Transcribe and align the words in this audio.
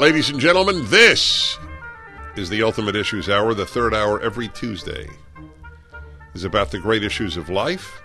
Ladies 0.00 0.28
and 0.28 0.40
gentlemen, 0.40 0.84
this 0.86 1.56
is 2.34 2.50
the 2.50 2.64
Ultimate 2.64 2.96
Issues 2.96 3.28
Hour. 3.28 3.54
The 3.54 3.64
third 3.64 3.94
hour 3.94 4.20
every 4.20 4.48
Tuesday 4.48 5.06
is 6.34 6.42
about 6.42 6.72
the 6.72 6.80
great 6.80 7.04
issues 7.04 7.36
of 7.36 7.48
life. 7.48 8.02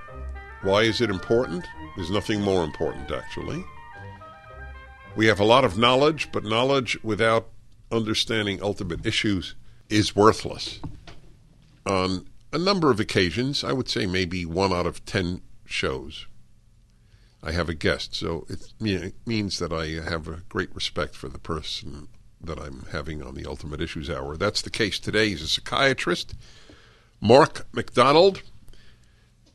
Why 0.62 0.84
is 0.84 1.02
it 1.02 1.10
important? 1.10 1.66
There's 1.96 2.12
nothing 2.12 2.42
more 2.42 2.64
important, 2.64 3.10
actually. 3.12 3.66
We 5.16 5.26
have 5.26 5.40
a 5.40 5.44
lot 5.44 5.66
of 5.66 5.80
knowledge, 5.80 6.32
but 6.32 6.44
knowledge 6.44 7.00
without 7.02 7.48
understanding 7.92 8.62
ultimate 8.62 9.04
issues 9.04 9.56
is 9.90 10.16
worthless. 10.16 10.80
On 11.88 12.28
a 12.54 12.60
number 12.60 12.92
of 12.92 13.00
occasions, 13.00 13.64
I 13.64 13.74
would 13.74 13.90
say 13.90 14.06
maybe 14.06 14.46
one 14.46 14.72
out 14.72 14.86
of 14.86 15.04
ten 15.06 15.42
shows, 15.66 16.28
I 17.42 17.52
have 17.52 17.70
a 17.70 17.74
guest. 17.74 18.16
So 18.16 18.46
it 18.50 18.74
means 19.26 19.60
that 19.60 19.72
I 19.72 20.10
have 20.10 20.28
a 20.28 20.44
great 20.50 20.74
respect 20.76 21.16
for 21.16 21.30
the 21.30 21.40
person 21.40 22.10
that 22.42 22.60
I'm 22.60 22.86
having 22.92 23.22
on 23.22 23.36
the 23.36 23.46
Ultimate 23.46 23.82
Issues 23.82 24.10
Hour. 24.10 24.38
That's 24.38 24.62
the 24.62 24.70
case 24.70 25.00
today. 25.00 25.30
He's 25.30 25.42
a 25.42 25.48
psychiatrist, 25.48 26.36
Mark 27.22 27.68
McDonald, 27.74 28.42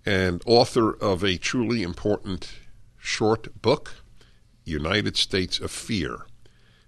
and 0.05 0.43
author 0.47 0.93
of 0.93 1.23
a 1.23 1.39
truly 1.39 1.83
important 1.83 2.53
short 2.99 3.61
book, 3.63 3.95
United 4.65 5.17
States 5.17 5.59
of 5.59 5.71
Fear 5.71 6.27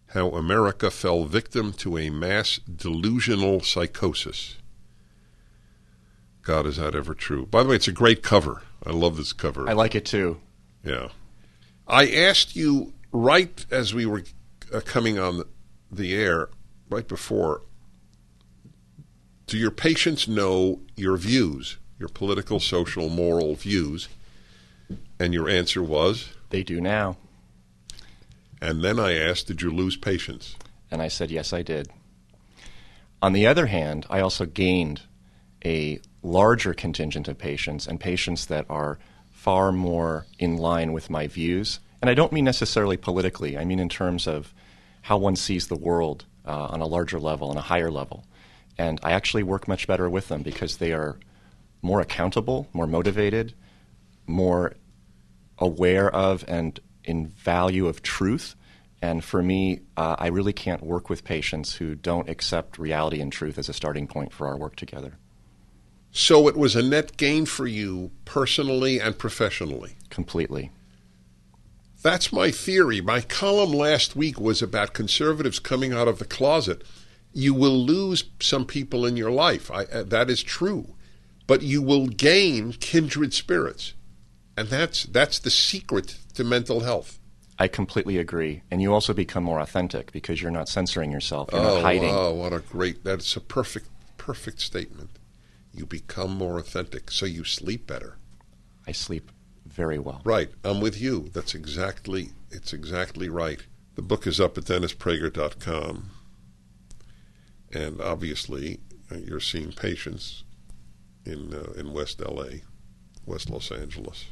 How 0.09 0.31
America 0.31 0.91
Fell 0.91 1.25
Victim 1.25 1.73
to 1.75 1.99
a 1.99 2.11
Mass 2.11 2.59
Delusional 2.59 3.61
Psychosis. 3.61 4.57
God, 6.43 6.67
is 6.67 6.77
that 6.77 6.95
ever 6.95 7.15
true? 7.15 7.45
By 7.45 7.63
the 7.63 7.71
way, 7.71 7.77
it's 7.77 7.89
a 7.89 7.93
great 7.93 8.23
cover. 8.23 8.63
I 8.85 8.91
love 8.91 9.17
this 9.17 9.33
cover. 9.33 9.69
I 9.69 9.73
like 9.73 9.95
it 9.95 10.05
too. 10.05 10.41
Yeah. 10.87 11.09
I 11.89 12.09
asked 12.11 12.55
you 12.55 12.93
right 13.13 13.67
as 13.71 13.93
we 13.93 14.07
were 14.07 14.23
uh, 14.73 14.81
coming 14.81 15.19
on 15.19 15.43
the 15.91 16.15
air, 16.15 16.49
right 16.89 17.07
before, 17.07 17.63
do 19.47 19.59
your 19.59 19.71
patients 19.71 20.29
know 20.29 20.81
your 20.97 21.17
views, 21.17 21.79
your 21.99 22.09
political, 22.09 22.61
social, 22.61 23.09
moral 23.09 23.55
views? 23.57 24.09
And 25.19 25.35
your 25.35 25.49
answer 25.49 25.83
was? 25.83 26.31
They 26.51 26.63
do 26.63 26.81
now. 26.81 27.17
And 28.61 28.83
then 28.83 29.01
I 29.01 29.15
asked, 29.15 29.49
did 29.49 29.63
you 29.63 29.71
lose 29.71 29.97
patients? 29.97 30.57
And 30.91 31.03
I 31.03 31.09
said, 31.09 31.31
yes, 31.31 31.53
I 31.53 31.63
did. 31.63 31.89
On 33.21 33.33
the 33.33 33.47
other 33.47 33.67
hand, 33.67 34.07
I 34.09 34.21
also 34.21 34.47
gained 34.47 35.03
a 35.65 36.01
larger 36.23 36.75
contingent 36.75 37.29
of 37.29 37.39
patients 37.39 37.87
and 37.87 37.99
patients 37.99 38.47
that 38.47 38.67
are 38.69 38.99
far 39.47 39.71
more 39.71 40.27
in 40.41 40.57
line 40.57 40.93
with 40.93 41.09
my 41.09 41.29
views. 41.29 41.79
And 42.03 42.11
I 42.11 42.15
don't 42.15 42.33
mean 42.33 42.45
necessarily 42.45 42.97
politically, 42.97 43.57
I 43.57 43.65
mean 43.65 43.79
in 43.79 43.89
terms 43.89 44.27
of 44.27 44.53
how 45.03 45.19
one 45.19 45.37
sees 45.37 45.69
the 45.69 45.77
world 45.77 46.25
uh, 46.45 46.65
on 46.65 46.81
a 46.81 46.87
larger 46.87 47.21
level, 47.21 47.51
on 47.51 47.57
a 47.57 47.61
higher 47.61 47.93
level. 47.93 48.25
And 48.77 48.99
I 49.05 49.13
actually 49.13 49.45
work 49.45 49.69
much 49.69 49.87
better 49.87 50.11
with 50.11 50.27
them 50.27 50.43
because 50.43 50.79
they 50.79 50.93
are 50.93 51.21
more 51.81 52.01
accountable, 52.01 52.67
more 52.73 52.89
motivated, 52.89 53.55
more 54.27 54.75
aware 55.59 56.11
of 56.11 56.45
and 56.49 56.81
in 57.05 57.29
value 57.29 57.87
of 57.87 58.03
truth. 58.03 58.57
And 59.01 59.23
for 59.23 59.45
me, 59.45 59.83
uh, 59.97 60.17
I 60.19 60.27
really 60.27 60.55
can't 60.55 60.83
work 60.83 61.09
with 61.09 61.23
patients 61.23 61.77
who 61.77 61.95
don't 61.95 62.29
accept 62.29 62.79
reality 62.81 63.21
and 63.21 63.33
truth 63.33 63.59
as 63.59 63.69
a 63.69 63.73
starting 63.73 64.09
point 64.09 64.33
for 64.33 64.49
our 64.49 64.57
work 64.57 64.75
together. 64.75 65.19
So 66.17 66.49
it 66.49 66.57
was 66.57 66.75
a 66.75 66.83
net 66.83 67.19
gain 67.19 67.45
for 67.45 67.67
you 67.67 68.11
personally 68.25 68.99
and 68.99 69.19
professionally. 69.19 69.97
Completely. 70.09 70.71
That's 72.01 72.33
my 72.33 72.51
theory. 72.51 73.03
My 73.03 73.21
column 73.21 73.73
last 73.73 74.17
week 74.17 74.41
was 74.41 74.63
about 74.63 74.95
conservatives 74.95 75.59
coming 75.59 75.93
out 75.93 76.09
of 76.09 76.19
the 76.19 76.25
closet. 76.25 76.85
You 77.35 77.53
will 77.53 77.77
lose 77.77 78.25
some 78.41 78.65
people 78.65 79.05
in 79.05 79.19
your 79.19 79.31
life. 79.31 79.71
I, 79.71 79.83
uh, 79.85 80.05
that 80.05 80.31
is 80.31 80.43
true. 80.43 80.95
But 81.47 81.61
you 81.61 81.83
will 81.83 82.07
gain 82.07 82.73
kindred 82.73 83.35
spirits. 83.35 83.93
And 84.57 84.69
that's 84.69 85.05
that's 85.05 85.39
the 85.39 85.51
secret 85.51 86.17
to 86.33 86.45
mental 86.45 86.81
health. 86.81 87.19
I 87.59 87.69
completely 87.69 88.17
agree. 88.17 88.63
And 88.71 88.81
you 88.81 88.95
also 88.95 89.13
become 89.13 89.45
more 89.45 89.61
authentic 89.61 90.13
because 90.13 90.41
you're 90.41 90.51
not 90.51 90.71
censoring 90.71 91.13
yourself. 91.13 91.51
You're 91.53 91.61
oh, 91.61 91.75
not 91.75 91.83
hiding. 91.83 92.15
Oh, 92.15 92.33
what 92.33 92.55
a 92.55 92.61
great 92.61 93.05
that's 93.05 93.37
a 93.37 93.41
perfect 93.41 93.89
perfect 94.17 94.63
statement 94.63 95.11
you 95.77 95.87
become 95.87 96.31
more 96.31 96.59
authentic, 96.59 97.11
so 97.11 97.27
you 97.27 97.45
sleep 97.45 97.87
better. 97.87 98.17
I 98.87 98.93
sleep 98.93 99.31
very 99.67 99.99
well. 99.99 100.23
Right. 100.25 100.51
I'm 100.65 100.81
with 100.81 101.01
you. 101.01 101.29
That's 101.33 101.55
exactly 101.55 102.31
it's 102.51 102.73
exactly 102.73 103.29
right. 103.29 103.61
The 103.95 104.03
book 104.03 104.27
is 104.27 104.41
up 104.41 104.57
at 104.57 104.65
dennisprager.com. 104.65 106.11
And 107.73 108.01
obviously, 108.01 108.81
uh, 109.11 109.17
you're 109.17 109.41
seeing 109.41 109.73
patients 109.73 110.45
in 111.25 111.53
uh, 111.53 111.73
in 111.79 111.93
West 111.93 112.21
LA, 112.21 112.61
West 113.27 113.51
Los 113.51 113.71
Angeles. 113.71 114.27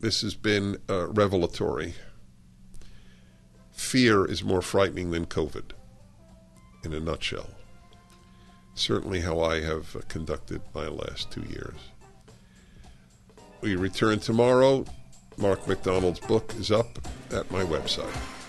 This 0.00 0.22
has 0.22 0.34
been 0.34 0.78
uh, 0.88 1.08
revelatory. 1.08 1.94
Fear 3.72 4.24
is 4.24 4.42
more 4.42 4.62
frightening 4.62 5.10
than 5.10 5.26
COVID, 5.26 5.72
in 6.84 6.92
a 6.92 7.00
nutshell 7.00 7.50
certainly 8.74 9.20
how 9.20 9.40
I 9.40 9.60
have 9.60 9.94
uh, 9.96 10.00
conducted 10.08 10.62
my 10.74 10.88
last 10.88 11.30
two 11.30 11.42
years. 11.42 11.76
We 13.60 13.76
return 13.76 14.18
tomorrow. 14.18 14.84
Mark 15.36 15.66
McDonald's 15.66 16.20
book 16.20 16.54
is 16.58 16.70
up 16.70 16.98
at 17.30 17.50
my 17.50 17.62
website. 17.62 18.41